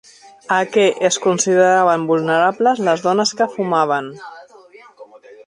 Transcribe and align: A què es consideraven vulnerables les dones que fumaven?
A 0.53 0.55
què 0.77 0.85
es 1.09 1.19
consideraven 1.25 2.07
vulnerables 2.13 2.81
les 2.89 3.05
dones 3.09 3.35
que 3.43 3.49
fumaven? 3.59 4.11